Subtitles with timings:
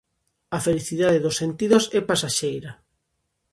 [0.57, 2.71] A felicidade dos sentidos é pasaxeira.